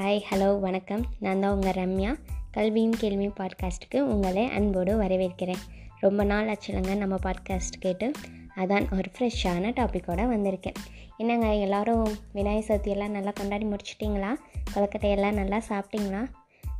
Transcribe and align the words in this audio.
Hi 0.00 0.22
hello 0.30 0.60
வணக்கம். 0.60 1.06
நான் 1.18 1.40
தான் 1.40 1.52
உங்கள் 1.52 1.72
ரம்யா. 1.72 2.18
கல்வியும் 2.50 2.96
கேள்வியும் 2.98 3.34
பாட்காஸ்ட்டுக்கு 3.36 4.00
உங்களை 4.00 4.46
அன்போடு 4.46 5.00
வரவேற்கிறேன். 5.00 5.60
ரொம்ப 5.98 6.24
நாள் 6.24 6.48
ஆச்சுலங்க 6.48 6.96
நம்ம 6.96 7.16
பாட்காஸ்ட் 7.22 7.80
கேட்டு. 7.80 8.10
அதான் 8.56 8.92
ஒரு 8.92 9.10
ஃப்ரெஷ்ஷான 9.18 9.70
டாப்பிக்கோடு 9.72 10.28
வந்திருக்கேன். 10.32 10.74
என்னங்க 11.16 11.54
எல்லோரும் 11.54 12.06
விநாயகர் 12.32 12.78
சதுர்த்தி 12.78 12.88
எல்லாம் 12.88 13.10
நல்லா 13.10 13.30
கொண்டாடி 13.34 13.66
முடிச்சிட்டிங்களா? 13.66 14.34
கொலக்கட்டையெல்லாம் 14.74 15.32
நல்லா 15.32 15.60
சாப்பிட்டிங்களா? 15.68 16.26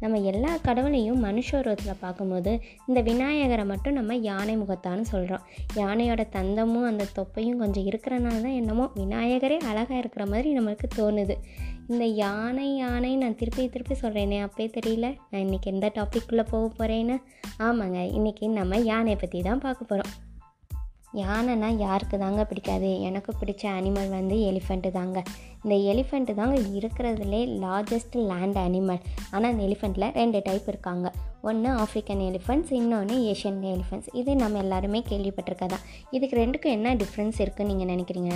நம்ம 0.01 0.19
எல்லா 0.19 0.57
கடவுளையும் 0.62 1.25
மனுஷ 1.25 1.48
உருவத்தில் 1.59 2.01
பார்க்கும்போது 2.01 2.61
இந்த 2.87 3.01
விநாயகரை 3.01 3.64
மட்டும் 3.64 3.93
நம்ம 3.93 4.16
யானை 4.16 4.57
முகத்தான்னு 4.57 5.01
சொல்கிறோம் 5.01 5.41
யானையோட 5.75 6.23
தந்தமும் 6.33 6.87
அந்த 6.87 7.07
தொப்பையும் 7.12 7.59
கொஞ்சம் 7.59 7.84
இருக்கிறனால 7.84 8.41
தான் 8.41 8.59
என்னமோ 8.61 8.91
விநாயகரே 8.95 9.59
அழகாக 9.59 9.98
இருக்கிற 9.98 10.27
மாதிரி 10.27 10.59
நம்மளுக்கு 10.59 10.89
தோணுது. 10.97 11.37
இந்த 11.89 12.05
யானை 12.05 12.77
யானை 12.77 13.16
நான் 13.16 13.37
திருப்பி 13.37 13.69
திருப்பி 13.69 13.95
சொல்கிறேனே 13.95 14.41
அப்பே 14.41 14.66
தெரியல. 14.66 15.16
நான் 15.30 15.42
இன்றைக்கி 15.42 15.65
எந்த 15.65 15.92
டாப்பிக்குள்ளே 15.95 16.47
போக 16.51 16.64
போகிறேன்னு 16.78 17.17
ஆமாங்க 17.59 18.01
இன்றைக்கி 18.19 18.48
நம்ம 18.48 18.77
யானை 18.77 19.17
பற்றி 19.17 19.42
தான் 19.42 19.59
பார்க்க 19.59 19.84
போகிறோம் 19.84 20.28
யானைனா 21.19 21.69
யாருக்கு 21.77 22.16
தாங்க 22.19 22.45
பிடிக்காது? 22.45 23.00
எனக்கு 23.00 23.30
பிடிச்ச 23.41 23.62
அனிமல் 23.78 24.10
வந்து 24.10 24.37
எலிஃபெண்ட்டு 24.50 24.91
தாங்க. 24.91 25.23
இந்த 25.62 25.77
எலிஃபெண்ட்டு 25.92 26.34
தாங்க 26.34 26.56
இருக்கிறதுலே 26.78 27.41
லார்ஜஸ்ட் 27.64 28.16
லேண்ட் 28.30 28.56
அனிமல் 28.56 29.00
ஆனால் 29.30 29.50
அந்த 29.52 29.64
எலிஃபெண்ட்டில் 29.69 30.12
ரெண்டு 30.20 30.41
டைப் 30.45 30.69
இருக்காங்க. 30.69 31.12
ஒன்று 31.42 31.70
ஆஃப்ரிக்கன் 31.70 32.23
எலிஃபெண்ட்ஸ் 32.28 32.73
இன்னொன்று 32.80 33.16
ஏஷியன் 33.33 33.60
எலிஃபெண்ட்ஸ் 33.74 34.10
இது 34.12 34.36
நம்ம 34.36 34.59
எல்லாருமே 34.59 35.02
கேள்விப்பட்டிருக்கதான். 35.09 35.84
இதுக்கு 36.10 36.38
ரெண்டுக்கும் 36.42 36.77
என்ன 36.78 36.95
டிஃப்ரென்ஸ் 36.95 37.41
இருக்குதுன்னு 37.45 37.72
நீங்கள் 37.72 37.92
நினைக்கிறீங்க? 37.95 38.33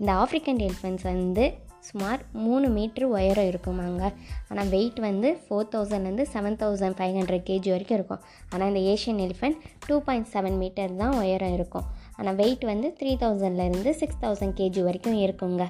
இந்த 0.00 0.12
ஆஃப்ரிக்கன் 0.12 0.60
எலிஃபெண்ட்ஸ் 0.66 1.02
வந்து 1.02 1.66
சுமார் 1.88 2.20
மூணு 2.32 2.66
மீட்ரு 2.68 3.02
உயரம் 3.02 3.48
இருக்குமாங்க. 3.50 4.12
ஆனால் 4.48 4.68
வெயிட் 4.68 4.98
வந்து 4.98 5.28
ஃபோர் 5.42 5.68
தௌசண்ட்லேருந்து 5.72 6.26
seven 6.32 6.58
thousand 6.62 6.96
five 6.98 7.14
hundred 7.18 7.46
KG 7.48 7.70
வரைக்கும் 7.74 7.98
இருக்கும். 7.98 8.22
ஆனால் 8.50 8.68
இந்த 8.72 8.80
Asian 8.92 9.20
elephant 9.26 9.58
two 9.86 10.00
point 10.00 10.28
seven 10.32 10.56
metre 10.56 10.96
தான் 10.96 11.16
உயரம் 11.16 11.54
இருக்கும். 11.58 11.86
ஆனால் 12.20 12.38
வெயிட் 12.42 12.64
வந்து 12.72 12.88
த்ரீ 13.00 13.12
தௌசண்ட்லேருந்து 13.24 13.90
சிக்ஸ் 14.00 14.22
தௌசண்ட் 14.22 14.56
கேஜி 14.60 14.82
வரைக்கும் 14.86 15.18
இருக்குங்க. 15.24 15.64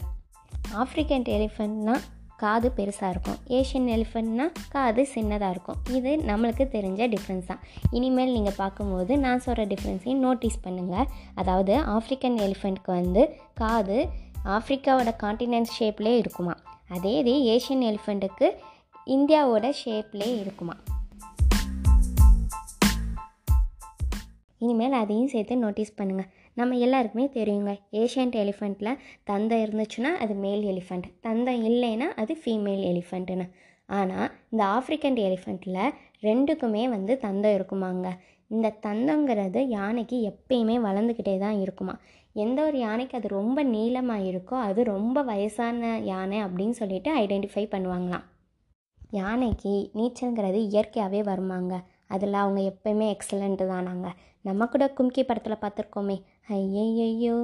ஆஃப்ரிக்கன் 0.83 1.27
எலிஃபண்ட்னால் 1.39 2.05
காது 2.43 2.69
பெருசாக 2.77 3.13
இருக்கும். 3.15 3.39
ஏஷியன் 3.59 3.89
எலிஃபெண்ட்னா 3.95 4.47
காது 4.75 5.03
சின்னதாக 5.15 5.55
இருக்கும். 5.55 5.79
இது 5.99 6.11
நம்மளுக்கு 6.31 6.65
தெரிஞ்ச 6.75 7.01
டிஃப்ரென்ஸ் 7.15 7.49
தான். 7.51 7.63
இனிமேல் 7.99 8.35
நீங்கள் 8.37 8.57
பார்க்கும்போது 8.61 9.13
நான் 9.25 9.43
சொல்கிற 9.47 9.65
டிஃப்ரென்ஸையும் 9.73 10.23
நோட்டீஸ் 10.27 10.59
பண்ணுங்கள் 10.67 11.09
அதாவது 11.43 11.75
ஆஃப்ரிக்கன் 11.97 12.39
எலிஃபண்ட்க்கு 12.47 12.93
வந்து 13.01 13.25
காது 13.63 13.99
ஆஃப்ரிக்காவோட 14.57 15.13
காண்டினென்ட் 15.25 15.75
ஷேப்லேயே 15.79 16.21
இருக்குமா? 16.25 16.55
அதே 16.97 17.15
இது 17.23 17.35
ஏஷியன் 17.55 17.85
எலிஃபண்ட்டுக்கு 17.91 18.49
இந்தியாவோட 19.17 19.67
ஷேப்லேயே 19.83 20.37
இருக்குமா? 20.45 20.77
இனிமேல் 24.61 24.97
அதையும் 25.01 25.33
சேர்த்து 25.33 25.57
நோட்டீஸ் 25.65 25.99
பண்ணுங்கள் 25.99 26.31
நம்ம 26.59 26.77
எல்லாருக்குமே 26.87 27.27
தெரியுங்க. 27.39 27.73
ஏஷியன்ட் 28.03 28.37
எலிஃபெண்ட்டில் 28.43 28.99
தந்தம் 29.31 29.63
இருந்துச்சுன்னா 29.65 30.11
அது 30.25 30.35
மேல் 30.45 30.63
எலிஃபெண்ட் 30.73 31.09
தந்தம் 31.27 31.61
இல்லைன்னா 31.71 32.09
அது 32.23 32.35
ஃபீமேல் 32.43 32.85
எலிஃபெண்ட்டுன்னு 32.93 33.47
ஆனால் 33.89 34.29
இந்த 34.53 34.63
ஆஃப்ரிக்கன் 34.77 35.19
எலிஃபெண்ட்டில் 35.27 35.83
ரெண்டுக்குமே 36.29 36.83
வந்து 36.95 37.13
தந்தம் 37.27 37.57
இருக்குமாங்க. 37.59 38.09
இந்த 38.51 38.69
தந்தங்கிறது 38.87 39.61
யானைக்கு 39.77 40.17
எப்பயுமே 40.31 40.77
வளர்ந்துக்கிட்டே 40.87 41.35
தான் 41.45 41.61
இருக்குமா. 41.65 41.95
எந்த 42.45 42.59
ஒரு 42.69 42.79
யானைக்கு 42.87 43.15
அது 43.19 43.29
ரொம்ப 43.41 43.59
நீளமாக 43.75 44.27
இருக்கோ 44.31 44.57
அது 44.69 44.81
ரொம்ப 44.95 45.23
வயசான 45.31 45.91
யானை 46.13 46.39
அப்படின்னு 46.47 46.77
சொல்லிட்டு 46.81 47.11
ஐடென்டிஃபை 47.23 47.65
பண்ணுவாங்களாம். 47.75 48.27
யானைக்கு 49.21 49.75
நீச்சல்ங்கிறது 49.99 50.59
இயற்கையாகவே 50.71 51.21
வருமாங்க. 51.31 51.75
அதில் 52.09 52.33
அவங்க 52.33 52.61
எப்போயுமே 52.73 53.07
எக்ஸலண்ட்டு 53.13 53.67
தானாங்க. 53.73 54.09
நம்ம 54.41 54.67
கூட 54.67 54.85
கும்கி 54.97 55.23
படத்தில் 55.23 55.63
பார்த்துருக்கோமே. 55.63 56.17
ஐயையோ 56.49 57.37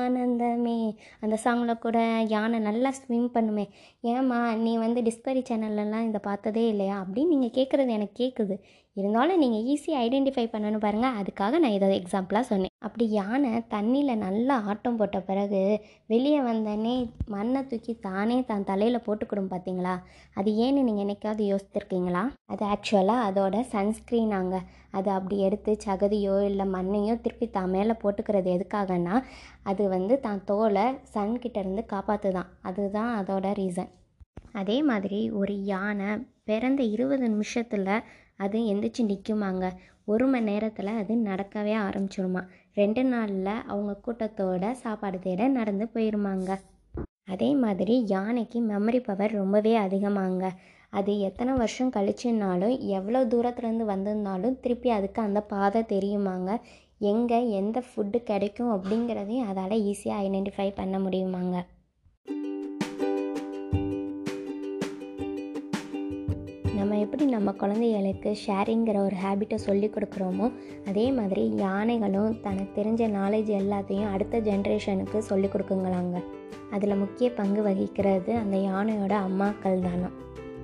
ஆனந்தமே. 0.00 0.78
அந்த 1.20 1.36
சாங்கில் 1.44 1.78
கூட 1.78 1.98
யானை 2.28 2.58
நல்லா 2.58 2.90
ஸ்விம் 2.90 3.30
பண்ணுமே. 3.34 3.68
ஏம்மா 4.00 4.54
நீ 4.54 4.76
வந்து 4.78 5.00
டிஸ்கவரி 5.02 5.42
சேனல்லலாம் 5.50 6.06
இதை 6.08 6.20
பார்த்ததே 6.22 6.68
இல்லையா? 6.68 6.96
அப்படின்னு 7.02 7.26
நீங்கள் 7.26 7.56
கேட்குறது 7.58 7.88
எனக்கு 7.88 8.16
கேட்குது 8.24 8.56
இருந்தாலும் 8.96 9.40
நீங்கள் 9.42 9.64
ஈஸியாக 9.72 10.04
ஐடென்டிஃபை 10.06 10.44
பண்ணணும் 10.52 10.84
பாருங்கள் 10.84 11.16
அதுக்காக 11.20 11.58
நான் 11.62 11.74
இதை 11.76 11.88
எக்ஸாம்பிளாக 12.00 12.44
சொன்னேன். 12.50 12.72
அப்படி 12.86 13.04
யானை 13.16 13.50
தண்ணியில் 13.74 14.22
நல்லா 14.24 14.54
ஆட்டம் 14.70 14.96
போட்ட 14.96 15.18
பிறகு 15.20 15.60
வெளியே 16.06 16.40
வந்தோடனே 16.48 16.94
மண்ணை 17.34 17.60
தூக்கி 17.62 17.92
தானே 18.06 18.36
தான் 18.42 18.66
தலையில் 18.70 19.04
போட்டுக்கிடும் 19.06 19.50
பார்த்தீங்களா 19.52 19.94
அது 20.34 20.50
ஏன்னு 20.64 20.86
நீங்கள் 20.88 21.04
என்னைக்காவது 21.04 21.44
யோசித்திருக்கீங்களா? 21.52 22.22
அது 22.52 22.64
ஆக்சுவலாக 22.74 23.26
அதோட 23.28 23.64
சன்ஸ்க்ரீனாங்க 23.74 24.56
அது 24.90 25.10
அப்படி 25.10 25.38
எடுத்து 25.48 25.72
சகதியோ 25.86 26.36
இல்லை 26.50 26.66
மண்ணையோ 26.74 27.16
திருப்பி 27.20 27.48
தான் 27.50 27.70
மேலே 27.70 27.96
போட்டுக்கிறது 28.02 28.50
எதுக்காகன்னா 28.56 29.16
அது 29.62 29.84
வந்து 29.88 30.16
தான் 30.20 30.44
தோலை 30.44 30.86
சன்கிட்டேருந்து 31.14 31.84
காப்பாற்றுதான் 31.94 32.52
அதுதான் 32.62 33.12
அதோட 33.20 33.52
ரீசன் 33.60 33.92
அதே 34.52 34.78
மாதிரி 34.82 35.18
ஒரு 35.40 35.54
யானை 35.64 36.10
பிறந்த 36.44 36.82
இருபது 36.94 37.24
நிமிஷத்தில் 37.28 37.90
அது 38.38 38.58
எந்திரிச்சு 38.72 39.02
நிற்குமாங்க 39.10 39.66
ஒரு 40.04 40.26
மணி 40.26 40.46
நேரத்தில் 40.50 40.98
அது 41.00 41.12
நடக்கவே 41.28 41.74
ஆரம்பிச்சிருமா. 41.86 42.42
ரெண்டு 42.74 43.02
நாளில் 43.04 43.52
அவங்க 43.72 43.92
கூட்டத்தோட 44.04 44.70
சாப்பாடு 44.82 45.18
தேட 45.18 45.48
நடந்து 45.48 45.86
போயிருமாங்க. 45.94 46.50
அதே 47.24 47.50
மாதிரி 47.64 47.94
யானைக்கு 48.06 48.58
மெமரி 48.70 49.00
பவர் 49.04 49.32
ரொம்பவே 49.32 49.72
அதிகமாங்க. 49.76 50.44
அது 50.90 51.12
எத்தனை 51.18 51.52
வருஷம் 51.54 51.92
கழிச்சுனாலும் 51.92 52.74
எவ்வளோ 52.98 53.20
தூரத்துலேருந்து 53.24 53.86
வந்திருந்தாலும் 53.92 54.58
திருப்பி 54.60 54.90
அதுக்கு 54.90 55.20
அந்த 55.22 55.40
பாதை 55.52 55.82
தெரியுமாங்க. 55.94 56.50
எங்கே 57.12 57.38
எந்த 57.60 57.78
ஃபுட்டு 57.86 58.18
கிடைக்கும் 58.22 58.74
அப்படிங்கிறதையும் 58.76 59.48
அதால் 59.50 59.82
ஈஸியாக 59.90 60.22
ஐடென்டிஃபை 60.26 60.68
பண்ண 60.74 60.98
முடியுமாங்க. 60.98 61.56
நம்ம 66.76 66.98
எப்படி 66.98 67.24
நம்ம 67.24 67.50
குழந்தைகளுக்கு 67.52 68.30
ஷேரிங்கிற 68.46 68.96
ஒரு 68.96 69.16
ஹேபிட்டை 69.24 69.58
சொல்லி 69.66 69.88
கொடுக்குறோமோ 69.88 70.46
அதே 70.88 71.04
மாதிரி 71.12 71.42
யானைகளும் 71.56 72.40
தனக்கு 72.40 72.82
தெரிஞ்ச 72.82 73.02
நாலேஜ் 73.18 73.50
எல்லாத்தையும் 73.60 74.10
அடுத்த 74.10 74.40
ஜென்ரேஷனுக்கு 74.40 75.18
சொல்லி 75.30 75.48
கொடுக்குங்களாங்க. 75.48 76.18
அதில் 76.70 76.96
முக்கிய 76.96 77.28
பங்கு 77.32 77.62
வகிக்கிறது 77.62 78.32
அந்த 78.36 78.56
யானையோட 78.68 79.14
அம்மாக்கள் 79.26 79.84
தானே 79.86 80.08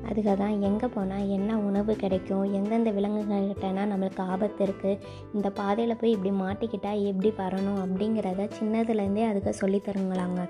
அதுக்காக 0.09 0.37
தான் 0.37 0.61
எங்கே 0.61 0.87
போனால் 0.87 1.29
என்ன 1.29 1.59
உணவு 1.59 1.97
கிடைக்கும் 1.97 2.53
எந்தெந்த 2.53 2.91
விலங்குகள்கிட்டனா 2.91 3.85
நம்மளுக்கு 3.93 4.21
ஆபத்து 4.21 4.65
இருக்குது 4.65 4.99
இந்த 5.35 5.51
பாதையில் 5.51 5.97
போய் 5.97 6.11
இப்படி 6.11 6.35
மாட்டிக்கிட்டால் 6.35 7.05
எப்படி 7.05 7.33
வரணும் 7.37 7.81
அப்படிங்கிறத 7.85 8.51
சின்னதுலேருந்தே 8.61 9.25
அதுக்கு 9.29 9.55
சொல்லித்தருங்களாங்க. 9.61 10.49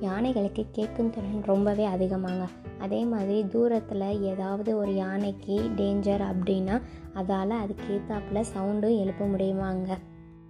யானைகளுக்கு 0.00 0.66
கேட்கும் 0.72 1.10
திறன் 1.10 1.44
ரொம்பவே 1.44 1.86
அதிகமாங்க. 1.86 2.44
அதே 2.78 3.04
மாதிரி 3.04 3.48
தூரத்தில் 3.48 4.20
ஏதாவது 4.20 4.78
ஒரு 4.78 4.94
யானைக்கு 4.94 5.70
டேஞ்சர் 5.76 6.24
அப்படின்னா 6.32 6.80
அதால் 7.14 7.54
அதுக்கேற்றாப்புல 7.62 8.44
சவுண்டும் 8.54 8.98
எழுப்ப 8.98 9.24
முடியுமாங்க. 9.26 9.98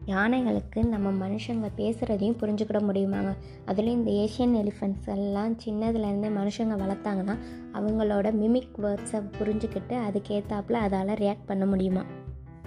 யானைகளுக்கு 0.07 0.85
நம்ம 0.85 1.29
மனுஷங்க 1.29 1.69
பேசுகிறதையும் 1.77 2.37
புரிஞ்சுக்கிட 2.41 2.81
முடியுமாங்க? 2.89 3.33
அதுலேயும் 3.67 3.97
இந்த 3.99 4.11
ஏஷியன் 4.11 4.65
எலிஃபெண்ட்ஸ் 4.65 5.15
எல்லாம் 5.15 5.57
சின்னதுலேருந்தே 5.65 6.31
மனுஷங்க 6.39 6.77
வளர்த்தாங்கன்னா 6.83 7.37
அவங்களோட 7.73 8.31
மிமிக் 8.43 8.77
வேர்ட்ஸை 8.83 9.23
புரிஞ்சுக்கிட்டு 9.39 9.97
அதுக்கேற்றாப்புல 10.09 10.73
அதால் 10.73 11.19
ரியாக்ட் 11.23 11.47
பண்ண 11.47 11.67
முடியுமா? 11.67 12.05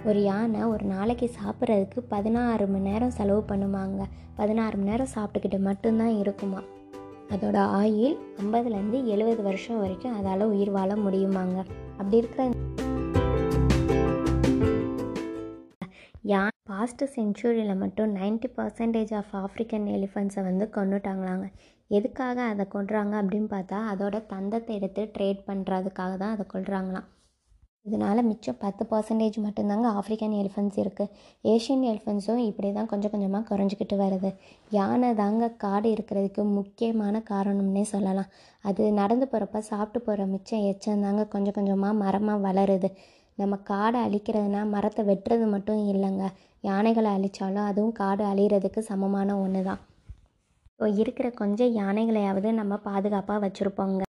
ஒரு 0.04 0.22
யானை 0.22 0.62
ஒரு 0.62 0.84
நாளைக்கு 0.84 1.30
சாப்பிட்றதுக்கு 1.38 1.98
பதினாறு 2.08 2.66
மணி 2.66 2.90
நேரம் 2.90 3.10
செலவு 3.10 3.44
பண்ணுமாங்க. 3.48 4.02
பதினாறு 4.34 4.76
மணி 4.76 4.90
நேரம் 4.90 5.08
சாப்பிட்டுக்கிட்டு 5.14 5.58
மட்டும்தான் 5.58 6.18
இருக்குமா? 6.18 6.62
அதோட 7.30 7.58
ஆயில் 7.80 8.16
ஐம்பதுலேருந்து 8.42 9.04
எழுபது 9.04 9.42
வருஷம் 9.42 9.80
வரைக்கும் 9.80 10.16
அதால் 10.16 10.40
உயிர் 10.40 10.70
வாழ 10.70 10.94
முடியுமாங்க? 10.94 11.64
அப்படி 11.90 12.16
இருக்கிற 12.16 12.48
யா 16.24 16.40
பாஸ்ட் 16.68 17.02
செஞ்சுரியில் 17.12 17.78
மட்டும் 17.82 18.10
நைன்ட்டி 18.16 18.48
பர்சன்டேஜ் 18.56 19.12
ஆஃப் 19.18 19.30
ஆஃப்ரிக்கன் 19.40 19.86
எலிஃபண்ட்ஸை 19.94 20.42
வந்து 20.48 20.64
கொண்டுட்டாங்களாங்க 20.74 21.46
எதுக்காக 21.90 22.38
அதை 22.50 22.64
கொள்றாங்க 22.74 23.14
அப்படின்னு 23.20 23.48
பார்த்தா 23.54 23.78
அதோட 23.92 24.18
தந்தத்தை 24.32 24.74
எடுத்து 24.78 25.04
ட்ரேட் 25.14 25.40
பண்ணுறதுக்காக 25.46 26.12
தான் 26.16 26.34
அதை 26.34 26.44
கொள்றாங்களாம் 26.52 27.08
இதனால் 27.86 28.26
மிச்சம் 28.28 28.58
பத்து 28.62 28.82
பர்சன்டேஜ் 28.90 29.36
மட்டும்தாங்க 29.44 29.86
ஆஃப்ரிக்கன் 29.98 30.34
எலிஃபெண்ட்ஸ் 30.40 30.80
இருக்குது 30.82 31.12
ஏஷியன் 31.44 31.84
எலிஃபெண்ட்ஸும் 31.90 32.42
இப்படி 32.48 32.70
தான் 32.72 32.90
கொஞ்சம் 32.92 33.12
கொஞ்சமாக 33.14 33.48
குறைஞ்சிக்கிட்டு 33.50 33.96
வருது. 34.02 34.30
யானை 34.70 35.10
தாங்க 35.22 35.48
காடு 35.64 35.88
இருக்கிறதுக்கு 35.94 36.42
முக்கியமான 36.58 37.22
காரணம்னே 37.30 37.84
சொல்லலாம். 37.92 38.30
அது 38.64 38.82
நடந்து 39.00 39.28
போகிறப்ப 39.32 39.62
சாப்பிட்டு 39.70 40.00
போகிற 40.08 40.26
மிச்சம் 40.34 40.66
எச்சம் 40.72 41.04
தாங்க 41.06 41.24
கொஞ்சம் 41.34 41.56
கொஞ்சமாக 41.58 42.00
மரமாக 42.02 42.44
வளருது. 42.46 42.90
நம்ம 43.40 43.56
காடை 43.70 43.98
அழிக்கிறதுனா 44.06 44.62
மரத்தை 44.74 45.02
வெட்டுறது 45.10 45.46
மட்டும் 45.54 45.80
இல்லைங்க. 45.92 46.24
யானைகளை 46.64 47.10
அழித்தாலும் 47.16 47.68
அதுவும் 47.70 47.96
காடு 48.00 48.24
அழிகிறதுக்கு 48.32 48.82
சமமான 48.90 49.38
ஒன்று 49.44 49.62
தான் 49.68 49.80
இருக்கிற 51.02 51.28
கொஞ்சம் 51.40 51.74
யானைகளையாவது 51.80 52.48
நம்ம 52.60 52.74
பாதுகாப்பாக 52.88 53.42
வச்சுருப்போங்க. 53.44 54.02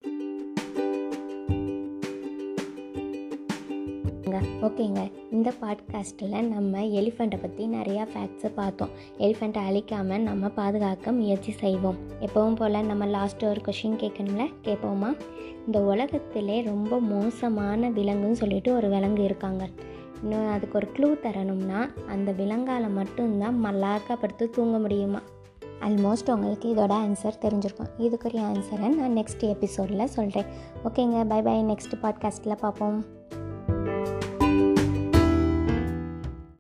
ஓகேங்க. 4.72 5.12
இந்த 5.32 5.54
பாட்காஸ்ட்டில் 5.62 6.48
நம்ம 6.48 6.80
எலிஃபெண்ட்டை 6.80 7.42
பற்றி 7.42 7.68
நிறையா 7.68 8.08
ஃபேக்ட்ஸை 8.14 8.48
பார்த்தோம். 8.48 8.90
எலிஃபெண்ட்டை 9.18 9.58
அழிக்காமல் 9.70 10.20
நம்ம 10.20 10.48
பாதுகாக்க 10.48 11.12
முயற்சி 11.12 11.52
செய்வோம். 11.52 11.96
எப்பவும் 12.22 12.56
போல் 12.56 12.86
நம்ம 12.86 13.06
லாஸ்ட்டு 13.06 13.50
ஒரு 13.50 13.62
கொஷின் 13.66 13.98
கேட்கணும்ல? 14.04 14.54
கேட்போமா? 14.64 15.20
இந்த 15.66 15.82
உலகத்திலே 15.82 16.62
ரொம்ப 16.62 17.00
மோசமான 17.00 17.90
விலங்குன்னு 17.90 18.32
சொல்லிட்டு 18.32 18.76
ஒரு 18.76 18.90
விலங்கு 18.90 19.24
இருக்காங்க. 19.24 19.68
இன்னும் 20.22 20.50
அதுக்கு 20.50 20.78
ஒரு 20.78 20.88
க்ளூ 20.98 21.26
தரணும்னா 21.26 21.90
அந்த 22.08 22.32
விலங்கால் 22.32 22.90
மட்டும்தான் 22.90 23.66
மல்லாக்கப்படுத்து 23.66 24.50
தூங்க 24.50 24.78
முடியுமா? 24.78 25.22
ஆல்மோஸ்ட் 25.82 26.32
உங்களுக்கு 26.32 26.76
இதோட 26.76 26.94
ஆன்சர் 27.06 27.42
தெரிஞ்சிருக்கும். 27.42 27.92
இதுக்குரிய 28.00 28.42
ஆன்சரை 28.52 28.88
நான் 28.88 29.18
நெக்ஸ்ட் 29.18 29.40
எபிசோடில் 29.40 30.08
சொல்கிறேன் 30.08 30.46
ஓகேங்க 30.84 31.28
பை 31.28 31.42
பை 31.42 31.64
நெக்ஸ்ட் 31.64 31.96
பாட்காஸ்ட்டில் 32.02 32.56
பார்ப்போம். 32.56 33.20